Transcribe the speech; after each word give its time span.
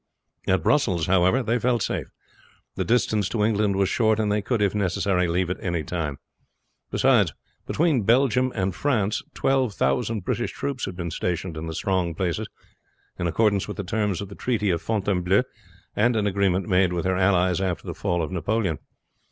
At 0.47 0.63
Brussels, 0.63 1.05
however, 1.05 1.43
they 1.43 1.59
felt 1.59 1.83
safe; 1.83 2.07
the 2.73 2.83
distance 2.83 3.29
to 3.29 3.43
England 3.45 3.75
was 3.75 3.87
short, 3.87 4.19
and 4.19 4.31
they 4.31 4.41
could, 4.41 4.59
if 4.59 4.73
necessary, 4.73 5.27
leave 5.27 5.51
at 5.51 5.63
any 5.63 5.83
time. 5.83 6.17
Beside, 6.89 7.33
between 7.67 8.01
Belgium 8.01 8.51
and 8.55 8.73
France 8.73 9.21
twelve 9.35 9.75
thousand 9.75 10.21
British 10.25 10.53
troops 10.53 10.85
had 10.85 10.95
been 10.95 11.11
stationed 11.11 11.55
in 11.55 11.67
the 11.67 11.75
strong 11.75 12.15
places, 12.15 12.47
in 13.19 13.27
accordance 13.27 13.67
with 13.67 13.77
the 13.77 13.83
terms 13.83 14.21
of 14.21 14.29
the 14.29 14.33
treaty 14.33 14.71
of 14.71 14.81
Fontainebleau 14.81 15.43
and 15.95 16.15
an 16.15 16.25
agreement 16.25 16.67
made 16.67 16.93
with 16.93 17.05
her 17.05 17.15
allies 17.15 17.61
after 17.61 17.85
the 17.85 17.93
fall 17.93 18.23
of 18.23 18.31
Napoleon. 18.31 18.79